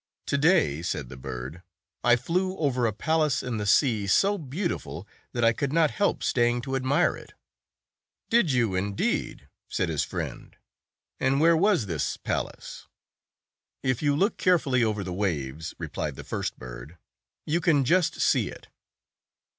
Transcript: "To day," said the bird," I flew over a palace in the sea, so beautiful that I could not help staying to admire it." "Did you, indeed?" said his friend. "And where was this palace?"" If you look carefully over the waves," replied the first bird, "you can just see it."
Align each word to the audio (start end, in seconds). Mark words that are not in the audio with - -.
"To 0.25 0.37
day," 0.39 0.81
said 0.81 1.09
the 1.09 1.15
bird," 1.15 1.61
I 2.03 2.15
flew 2.15 2.57
over 2.57 2.87
a 2.87 2.91
palace 2.91 3.43
in 3.43 3.57
the 3.57 3.67
sea, 3.67 4.07
so 4.07 4.39
beautiful 4.39 5.07
that 5.31 5.43
I 5.45 5.53
could 5.53 5.71
not 5.71 5.91
help 5.91 6.23
staying 6.23 6.61
to 6.61 6.75
admire 6.75 7.15
it." 7.15 7.35
"Did 8.31 8.51
you, 8.51 8.73
indeed?" 8.73 9.47
said 9.67 9.89
his 9.89 10.03
friend. 10.03 10.57
"And 11.19 11.39
where 11.39 11.55
was 11.55 11.85
this 11.85 12.17
palace?"" 12.17 12.87
If 13.91 14.01
you 14.01 14.15
look 14.15 14.37
carefully 14.37 14.83
over 14.83 15.03
the 15.03 15.13
waves," 15.13 15.75
replied 15.77 16.15
the 16.15 16.23
first 16.23 16.57
bird, 16.57 16.97
"you 17.45 17.61
can 17.61 17.85
just 17.85 18.19
see 18.21 18.49
it." 18.49 18.69